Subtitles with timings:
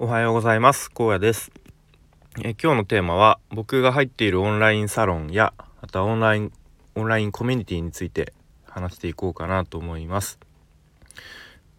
[0.00, 0.92] おはようございます。
[0.94, 1.50] 荒野です。
[2.40, 6.52] え今日のテーマは僕が入っているオンラインサロンやまたオンライン
[6.94, 8.32] オンラインコミュニティについて
[8.64, 10.38] 話していこうかなと思います。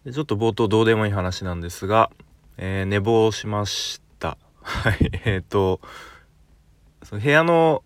[0.04, 2.10] でちょっと冒頭どうでもいい話なんですが、
[2.58, 4.36] えー、寝坊しました。
[4.60, 5.10] はい。
[5.24, 5.80] えっ、と
[7.02, 7.82] その部屋の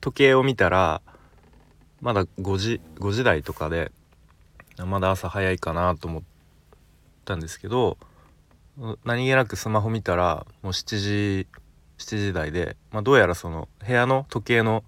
[0.00, 1.00] 時計を見たら
[2.00, 3.92] まだ5時5時台とかで
[4.84, 6.22] まだ朝早いかなと思っ
[7.24, 7.98] たんですけど
[9.04, 11.46] 何気なくスマホ見たらもう7時
[11.98, 14.84] 7時台で、まあ、どうやらその部屋の時計の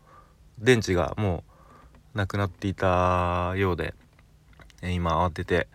[0.59, 1.43] 電池がも
[2.15, 3.95] うなくなっていたようで
[4.83, 5.69] 今慌てて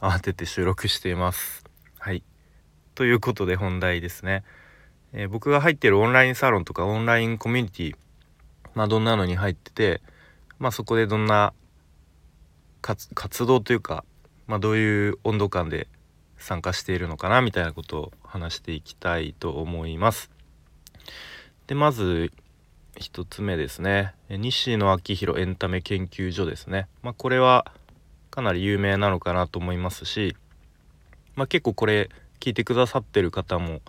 [0.00, 1.64] 慌てて収録しています。
[1.98, 2.22] はい
[2.94, 4.44] ということで本題ですね、
[5.12, 7.96] えー、僕が入ってるオンラインサロンとかオンラインコミュニティ
[8.74, 10.00] まあどんなのに入ってて
[10.58, 11.52] まあそこでどんな
[12.80, 14.04] 活動というか、
[14.46, 15.88] まあ、どういう温度感で
[16.38, 20.30] 参加しているのかなみたいなことを話していきたいと思います。
[21.66, 22.32] でまず
[22.96, 24.14] 1つ目ですね。
[24.28, 27.72] 西野昭弘エンタメ研究所ですね、まあ、これは
[28.30, 30.36] かなり有名なのかなと思いますし、
[31.34, 32.10] まあ、結構これ
[32.40, 33.80] 聞いてくださってる方も、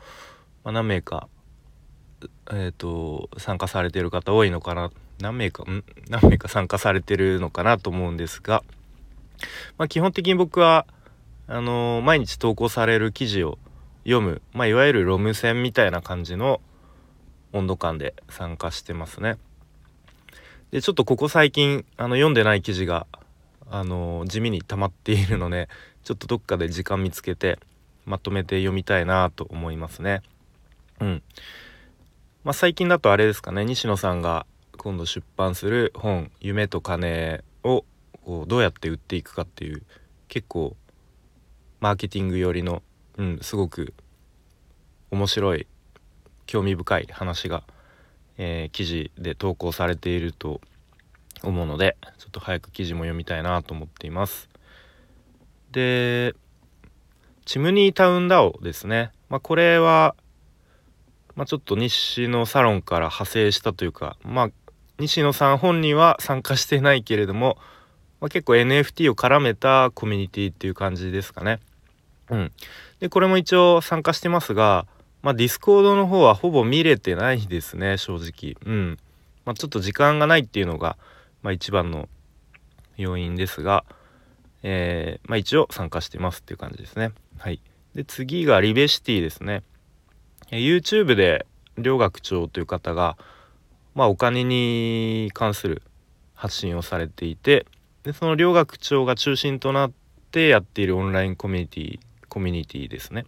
[0.64, 1.28] まあ、何名か、
[2.52, 4.92] えーと、参加されてる方多いのかな。
[5.20, 5.84] 何名かん？
[6.10, 8.64] 何名か参加されてるのかなと思うんですが、
[9.78, 10.86] まあ、基本的に僕は
[11.48, 13.60] あのー、毎日投稿される記事を
[14.04, 16.60] 読む、まあ、いわゆるロム線みたいな感じの
[17.54, 19.38] 温度感で参加してますね。
[20.72, 23.06] でちょっとここ最近あの読んでない記事が、
[23.70, 25.70] あのー、地味に溜まっているので
[26.04, 27.60] ちょっとどっかで時間見つけて
[28.06, 30.22] まとめて読みたいなと思いますね。
[31.00, 31.24] うん。
[32.44, 34.46] まあ、最近だとあれですかね西野さんが
[34.78, 37.86] 今度出版する本「夢と金」を
[38.24, 39.82] こうどうやって売っていくかっていう
[40.28, 40.76] 結構
[41.80, 42.82] マーケティング寄りの、
[43.18, 43.94] うん、すごく
[45.12, 45.68] 面白い
[46.46, 47.64] 興味深い話が、
[48.38, 50.62] えー、記事で投稿されていると
[51.44, 54.50] 思うのでちょっと早く記事も読みたいなと思っています。
[55.72, 56.36] で
[57.46, 60.16] CHIMNEY TOWN DAO ですね、まあ、これは、
[61.36, 64.50] まあ、ちょっと西野サロンから派生したというかまあ
[64.98, 67.58] 西野さん本人は参加してないけれども、
[68.22, 71.60] まあ、結構 NFT を絡めたコミュニティっていう感じですかね。
[72.30, 72.52] うん。
[73.00, 74.88] で、これも一応参加してますが、
[75.22, 78.56] まあ、 Discord の方はほぼ見れてないですね、正直。
[78.66, 78.98] うん。
[79.46, 80.98] まあ、ちょっと時間がないっていうのが、
[81.42, 82.08] まあ、一番の
[82.98, 83.86] 要因ですが、
[84.64, 87.12] えー、まあ、一応参加してますっていう感じですね。
[87.38, 87.60] はい。
[87.94, 89.64] で、次がリベシティですね。
[90.52, 91.46] YouTube で
[91.78, 93.18] 両学長という方が、
[93.94, 95.82] まあ、お金に関する
[96.34, 97.66] 発信をされていて、
[98.06, 99.92] でその両学長が中心となっ
[100.30, 102.00] てやっているオンラインコミュニティ
[102.30, 103.26] コミュニティですね。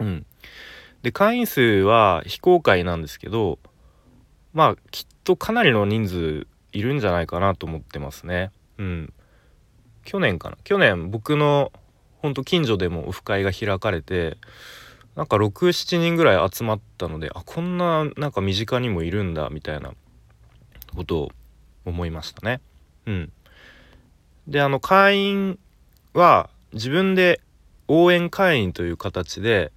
[0.00, 0.26] うん、
[1.02, 3.60] で会員数は非公開なんですけど
[4.52, 8.50] まあきっとかなりの人数いるんじゃないかなと思ってますね。
[8.78, 9.12] うん、
[10.04, 11.72] 去年かな去年僕の
[12.16, 14.36] ほんと近所でもオフ会が開かれて
[15.14, 19.92] なんか67人ぐらい集まったのであこんななんか身近にもいるんだみたいな
[20.96, 21.32] ことを
[21.84, 22.60] 思いましたね。
[23.06, 23.32] うん、
[24.46, 25.58] であの会員
[26.14, 27.40] は自分で
[27.88, 29.72] 応援会員という形で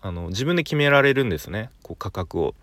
[0.00, 1.70] あの自分で決められるんですね。
[1.82, 2.54] こう価格を。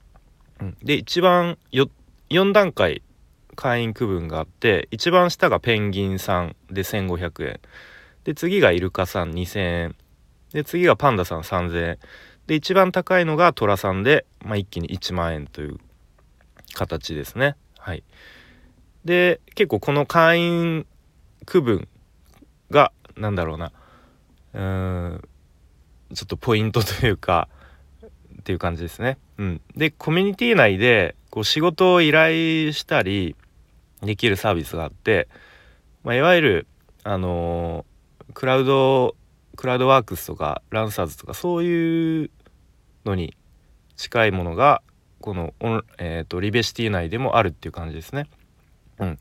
[0.84, 1.90] で一番よ
[2.30, 3.02] 4段階
[3.56, 7.60] 会員区分があって一番下がペンギンさんで1500円。
[8.24, 9.96] で次がイルカさん2000円。
[10.54, 12.00] で次がパンダさん3000円。
[12.48, 15.80] で一番高いのがトラさんで、まあ、一気に1万円という
[16.74, 17.56] 形ですね。
[17.80, 18.04] はい、
[19.04, 20.86] で結構この会員
[21.46, 21.88] 区分
[22.72, 23.72] が何だろうな
[24.54, 25.30] うーん
[26.14, 27.48] ちょっとポイントというか
[28.40, 29.18] っていう感じですね。
[29.38, 33.36] うん、でコミュニティ内でこう仕事を依頼したり
[34.02, 35.28] できるサービスがあって、
[36.04, 36.68] まあ、いわゆる
[37.04, 39.16] あのー、クラウド
[39.56, 42.30] クラウドワークスとかランサーズとかそういう
[43.06, 43.36] のに
[43.96, 44.82] 近いものが
[45.22, 45.54] この
[45.98, 48.28] えーとリベシティ内でもあるっていう感じですね。
[49.00, 49.20] うん、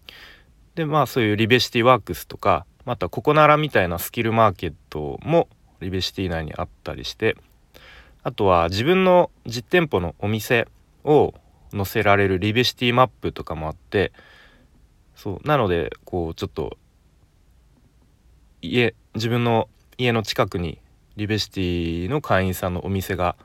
[0.74, 5.48] でまあそういうリベシティワークスとかまたココナラみたいなスキルマーケットも
[5.80, 7.36] リベシティ内にあったりして
[8.22, 10.66] あとは自分の実店舗のお店
[11.04, 11.34] を
[11.72, 14.12] 載せられるリベシティマップとかもあって
[15.14, 16.76] そうなのでこうちょっと
[18.62, 19.68] 家自分の
[19.98, 20.78] 家の近くに
[21.16, 23.36] リベシティの会員さんのお店が、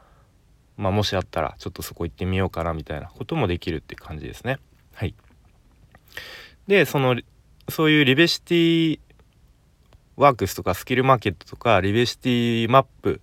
[0.77, 4.57] まあ、もしあったらちょっとそこ行ってみようかなみたいなこともできるっていう感じですね。
[4.93, 5.13] はい、
[6.69, 7.19] でその
[7.67, 8.99] そういうリベシティ
[10.17, 13.21] ワークスとかスキルマーケットとかリベシティマップ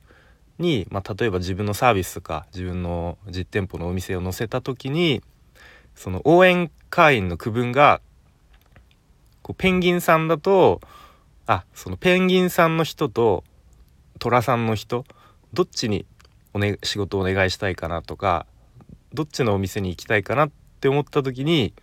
[0.59, 5.23] に、まあ、例えば自分のサービスとか自分の実店舗のお店を載せた時に
[5.95, 8.01] その応援会員の区分が
[9.43, 10.81] こうペンギンさんだと
[11.47, 13.45] あそのペンギンさんの人と
[14.19, 15.05] 寅さんの人
[15.53, 16.05] どっちに
[16.53, 18.45] お、ね、仕事をお願いしたいかなとか
[19.15, 20.51] どっちのお店に行きたいかなっ
[20.81, 21.75] て思った時に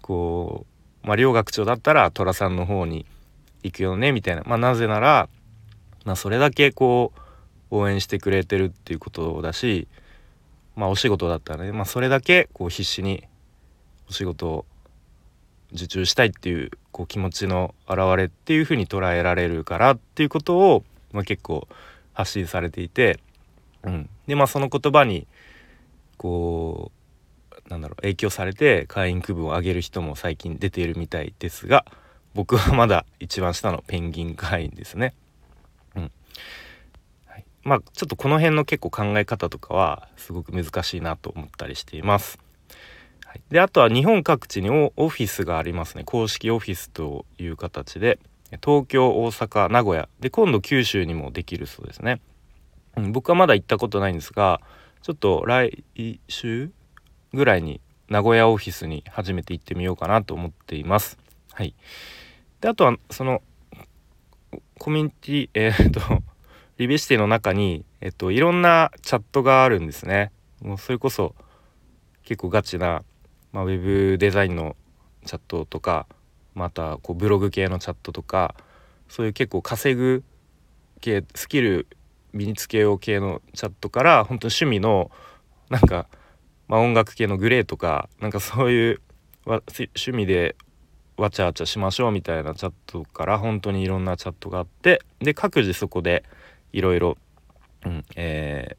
[0.00, 0.73] こう、
[1.04, 3.06] まあ、両学長だったら寅さんの方に
[3.62, 5.28] 行くよねみたいな、まあ、なぜなら、
[6.04, 7.12] まあ、それだけこ
[7.70, 9.86] う応援してくれてるっていうことだし、
[10.76, 13.24] まあ、お仕事だったらね、まあ、それだけこう必死に
[14.08, 14.66] お仕事を
[15.72, 21.66] 受注したいっていうこう気持ちの表れっていうふうに捉えられるからっていうことを、まあ、結構
[22.12, 23.18] 発信されていて、
[23.82, 25.26] うん、でまあその言葉に
[26.16, 27.03] こう
[27.68, 31.84] なんだろう影響されて会員区分を上げる人も最近出ているみたいですが
[32.34, 35.14] 僕はまだ一番下のペンギン会員ですね。
[35.94, 36.10] うん。
[37.26, 42.38] はい、まあちょっとこの辺の結構考え方とかはすごく難しいなと思ったりしています。
[43.50, 46.04] であとは日本各地にオフィスがありますね。
[46.04, 48.18] 公式オフィスという形で。
[48.62, 50.08] 東京大阪名古屋。
[50.20, 52.20] で今度九州にもできるそうですね、
[52.96, 54.60] うん、僕はまだ行ったことないんですが
[55.02, 55.84] ちょっと来
[56.28, 56.70] 週
[57.34, 61.18] ぐらいに名古屋オフィスに初めて行ってみようかなと思っています。
[61.52, 61.74] はい。
[62.60, 63.42] であとはその
[64.78, 66.00] コミュニティえー、っと
[66.78, 70.32] リベシティの中に、えっと、いろんなチャットがあるんですね。
[70.60, 71.34] もうそれこそ
[72.22, 73.04] 結構ガチな
[73.52, 74.74] まあ、ウェブデザインの
[75.24, 76.08] チャットとか
[76.54, 78.56] またこうブログ系のチャットとか
[79.08, 80.24] そういう結構稼ぐ
[81.00, 81.86] 系スキル
[82.32, 85.12] 身につけよう系のチャットから本当趣味の
[85.70, 86.06] なんか、
[86.68, 89.00] まあ、音楽系のグレーとかなんかそういう
[89.46, 90.56] 趣味で
[91.16, 96.24] わちゃわちゃしましょうみたいなチャットから本当にいろんなチャットがあってで各自そこで
[96.72, 97.16] いろいろ
[97.82, 98.76] テ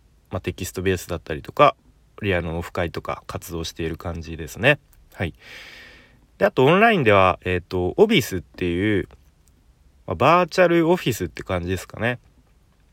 [0.53, 1.75] キストベースだったりとか
[2.21, 4.79] リアルのオフ会とか活動している感じですね。
[5.13, 5.33] はい。
[6.37, 9.07] で、あとオンラインでは、え、ー、と、オフィスっていう、
[10.05, 12.19] まあ、バーチャルオフィスって感じですかね。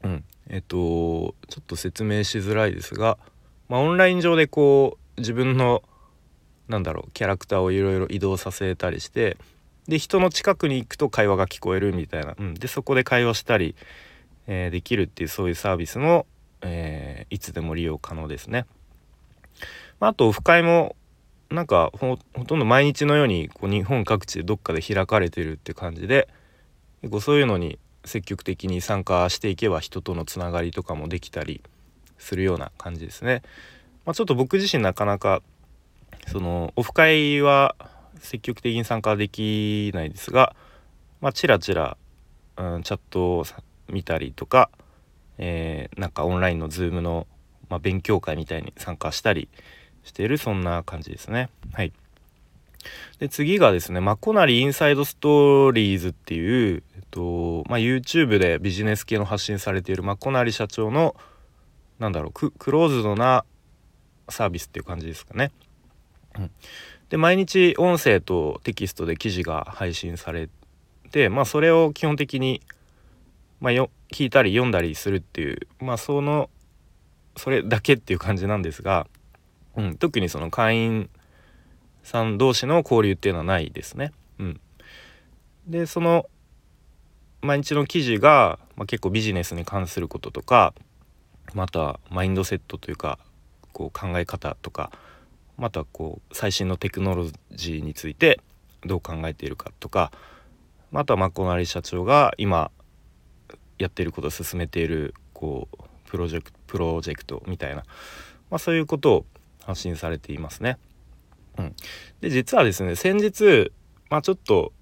[0.03, 0.25] うん。
[0.49, 3.19] えっ、ー、と、ちょっと説明しづらいですが、
[3.69, 5.83] まあ、オンライン上でこう、自分の、
[6.69, 9.37] なんだろう、キャラクターをいろいろ移動させたりして、
[9.89, 12.35] で、人の近くに行くと会話が聞こえるみたいな。
[12.39, 12.55] うん。
[12.55, 13.75] で、そこで会話したり、
[14.47, 16.27] えー、できるっていうそういうサービスの、
[16.63, 18.67] えー、いつでも利用可能ですね。
[20.01, 20.97] まあ、あとオフ会も
[21.51, 22.17] なんかほ
[22.47, 26.29] とんど毎日のようにこう日本各地でどっかで開かれてるって感じで
[27.03, 31.63] 結構そういうのに積極的に参加していけば人とのつながりとかもできたり
[32.23, 33.43] するような感じですね。
[34.05, 35.43] まあ、ちょっと僕自身なかなか
[36.29, 37.77] そのオフ会は
[38.19, 40.55] 積極的に参加できないですが、
[41.21, 41.97] まあ、ちらちら、
[42.57, 43.45] うん、チャットを
[43.89, 44.71] 見たりとか、
[45.39, 47.27] えー、なんかオンラインの Zoom の、
[47.69, 49.49] まあ、勉強会みたいに参加したり
[50.05, 51.49] しているそんな感じですね。
[51.73, 51.93] はい。
[53.19, 61.15] で次がですねマコナリインサイドストーリーズっていう、えっとまあ、YouTube でビジネス系の発信されているマコナリ社長の
[61.99, 63.45] なんだろうクローズドな
[64.29, 65.53] サービスっていう感じですかね。
[66.39, 66.51] うん、
[67.11, 70.49] で毎日音声とテキストで記事が配信され
[71.11, 72.63] てまあそれを基本的に、
[73.61, 76.49] まあ、よ聞いたり読んだりするっていうまあその
[77.37, 79.07] それだけっていう感じなんですが
[79.77, 81.11] うん、特にその会員
[82.03, 84.13] さん同士の交流っていうのはないですね。
[84.39, 84.61] うん、
[85.67, 86.27] でその
[87.41, 90.75] 毎日の記事が、まあ、結構ビジネスに関することとか
[91.55, 93.19] またマインドセットというか
[93.73, 94.91] こう考え方とか
[95.57, 98.41] またこう最新のテクノロジーについて
[98.85, 100.13] どう考えているかとか
[100.91, 102.71] またマコナリ社長が今
[103.79, 107.85] やっていることを進めているこうプロジェクトプロジェクトみたいな、
[108.51, 109.27] まあ、そういうことを
[109.65, 110.79] 発信されていますね。
[111.59, 111.75] うん、
[112.21, 113.73] で実はですね先日
[114.09, 114.73] まあちょっと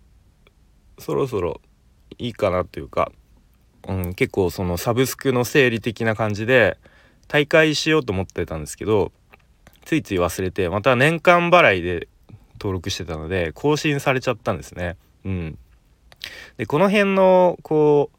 [0.99, 1.61] そろそろ
[2.19, 3.11] いいかなというか、
[3.89, 6.79] うん、結構そのサブスクの整理的な感じで
[7.29, 9.13] 大会しようと思ってたんですけど
[9.85, 12.09] ついつい忘れてまた年間払いで
[12.55, 14.97] 登録してたので更新されちゃったんですね。
[15.25, 15.59] うん、
[16.59, 18.19] でこの辺のこう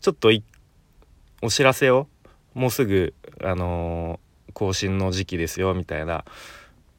[0.00, 0.30] ちょっと
[1.42, 2.06] お知らせを
[2.54, 4.20] もうすぐあの
[4.52, 6.24] 更新の時期ですよみたいな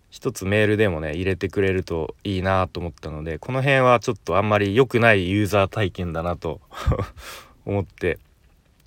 [0.09, 6.61] 一つメールでもね入れてくれるといいなと思ったのでこの辺はちょっとあんまり良くないユーザー体験だなと
[7.67, 8.17] 思って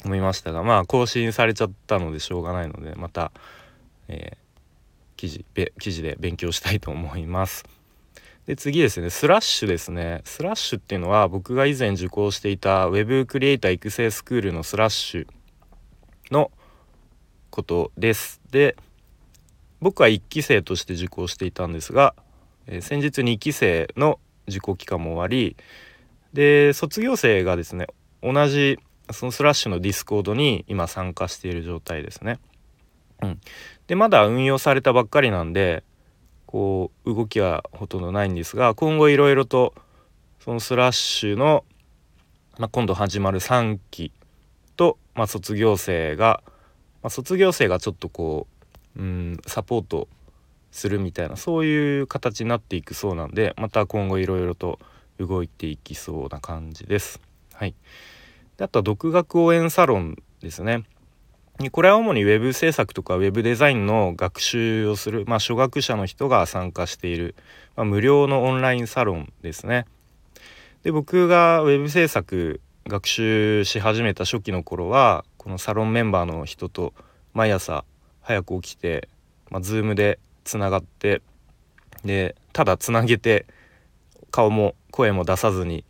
[0.05, 3.31] 思いましたがまあ更新されちゃったのでしょうがないのでまた、
[4.09, 5.45] えー、記事
[5.79, 7.65] 記事で勉強したいと思います。
[8.47, 15.27] で次ですねスラッシュですねスラッシュっていうのは僕が以前受講していた Web クリエイター育成スクールのスラッシュ
[16.31, 16.51] の
[17.51, 18.41] ことです。
[18.51, 18.77] で
[19.81, 22.15] 僕は1期生として受講していたんですが、
[22.67, 24.19] えー、先日2期生の
[24.49, 25.57] 受講期間も終わり
[26.33, 27.87] で卒業生がですね
[28.23, 28.79] 同じ
[29.11, 32.39] そのスラッシュの Discord に今参加している状態ですね。
[33.23, 33.41] うん、
[33.87, 35.83] でまだ運用されたばっかりなんで
[36.47, 39.75] こう動きはほとんどないんですが今後いろいろと
[40.43, 41.65] そのスラッシュの、
[42.59, 44.11] まあ、今度始まる3期
[44.77, 46.43] と、まあ、卒業生が、
[47.03, 48.47] まあ、卒業生がちょっとこ
[48.97, 50.09] う、うん、サポート
[50.73, 54.79] するみたいなそういう形になっていくそうなんでまた今後いろいろと
[55.19, 57.21] 動いていきそうな感じです。
[57.61, 57.75] はい、
[58.57, 60.85] であとは独学応援サロンですね。
[61.73, 67.35] これは主に web 制作とか web デザインの学習をする、まあ、初学者の人が参加している、
[67.77, 69.85] まあ、無料のオンラインサロンですね。
[70.85, 76.95] で僕が web 制作学習し始めた初期の頃はこのサロンメンバーの人と
[77.35, 77.85] 毎朝
[78.23, 79.11] 早く起きて、
[79.51, 81.21] まあ、Zoom でつながって
[82.07, 83.45] でただつなげて
[84.31, 85.85] 顔も声も出さずに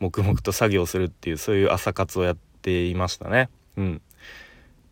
[0.00, 3.48] 黙々と作業するっていうそういう朝活をやっていましたね。
[3.76, 4.02] うん、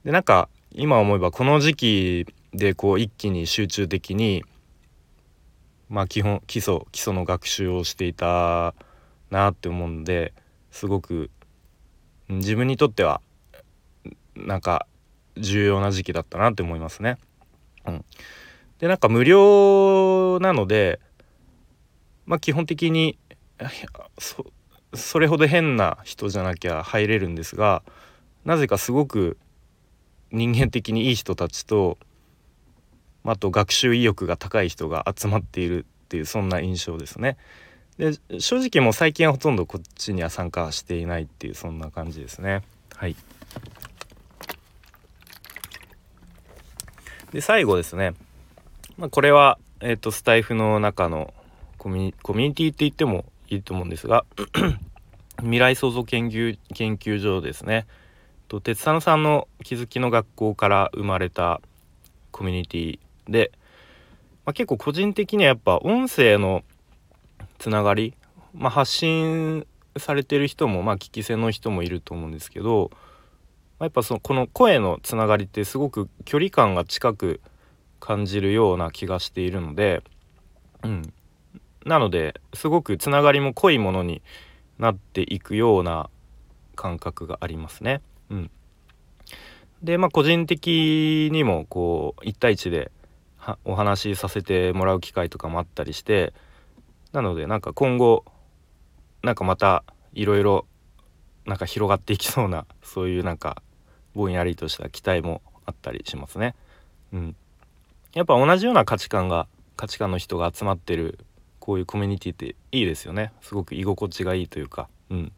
[0.04, 4.44] でなんか今思えばこの時期でこう一気に集中的に
[5.88, 8.74] まあ基本基礎基礎の学習をしていた
[9.30, 10.32] なって思うんで
[10.70, 11.30] すごく
[12.28, 13.22] 自分にとっては
[14.36, 14.86] なんか
[15.36, 17.16] 重要な時期だったなって思いますね。
[17.86, 18.04] うん、
[18.78, 21.00] でなんか無料なので
[22.26, 23.18] まあ基本的に
[24.18, 24.44] そ
[24.94, 27.82] それほど変な人じゃなきゃ入れるんですが
[28.44, 29.36] なぜかすごく
[30.30, 31.98] 人間的にいい人たちと
[33.24, 37.36] あと学習意欲が高い人が集まっているっていうそんな印象ですね。
[37.98, 42.62] で正直もう最近はほとんどこっちには参加していないっていうそんな感じですね。
[42.94, 43.16] はい。
[47.32, 48.14] で最後ですね、
[48.96, 51.34] まあ、これは、えーと、スタイフの中の
[51.76, 54.24] コミコミュニティって言ってもいいと思うんですが
[55.40, 57.86] 未来創造研究研究所ですね。
[58.48, 61.60] と鉄佐野さんの気づきの学校から生まれた
[62.30, 63.52] コミュニティで、
[64.46, 66.64] まあ、結構個人的にはやっぱ音声の
[67.58, 68.14] つながり、
[68.54, 69.66] まあ、発信
[69.98, 72.90] されてる人も、まあ、聞き手の人もいると思うんですけど、
[73.78, 77.40] まあ、やっぱそのこの声のつながりってすごく距離感が近く
[78.00, 80.02] 感じるような気がしているので、
[80.82, 81.12] うん、
[81.84, 84.22] なのですごくつながりも濃いものに
[84.78, 86.10] なっていくような
[86.76, 88.00] 感覚がありますね。
[88.30, 88.50] うん、
[89.82, 92.90] でまあ個人的にもこう1対1で
[93.64, 96.34] お話しさせてもらう機会とかもあったりして
[97.12, 98.24] なのでなんか今後
[99.22, 100.66] なんかまたいろいろ
[101.46, 103.62] なんか広がっていきそうなそういうなんか
[104.14, 106.54] ぼんやりとした期待もあったりしますね。
[107.12, 107.36] うん、
[108.14, 111.18] やっぱ同じような価値観が価値観の人が集まってる
[111.68, 113.30] こういうコミュニティっていいですよね。
[113.42, 114.88] すごく居心地がいいというか。
[115.10, 115.32] うん。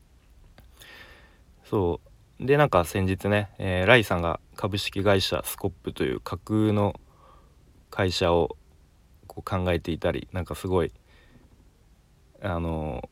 [1.65, 1.99] そ
[2.39, 2.47] う。
[2.47, 7.01] でなんか先日ね、えー、ライさんが株式会社スコップという架空の
[7.91, 8.57] 会社を
[9.27, 10.93] こう考えていたりなんかすごい
[12.41, 13.11] あの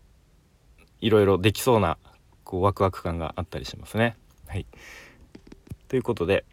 [1.00, 1.98] いろいろできそうな
[2.44, 4.16] こうワクワク感があったりしますね。
[4.46, 4.66] はい、
[5.88, 6.44] ということで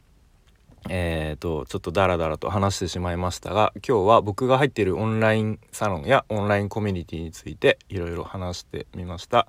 [0.89, 9.47] えーと、ちょっとダラダラと話してしまいましたが今日は僕が入っているオンラインサロンやオンラインコミュニティについていろいろ話してみました、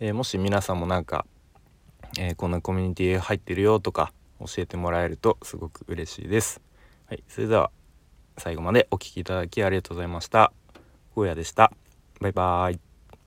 [0.00, 1.26] えー、もし皆さんもなんか、
[2.18, 6.60] えー、こんなコミュニティ入ってるよとか教えてもらえるとすごく嬉しいです、
[7.06, 7.70] はい、それでは
[8.38, 10.52] 最後までお聴きいただきありがとうございました。
[11.14, 11.72] ゴーヤでした。
[12.20, 12.93] バイバーイ。